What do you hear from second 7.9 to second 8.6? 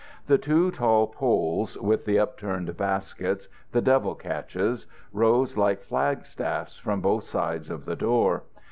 door.